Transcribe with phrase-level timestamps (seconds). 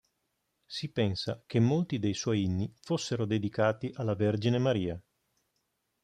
[0.65, 4.99] Si pensa che molti dei suoi inni fossero dedicati alla vergine Maria.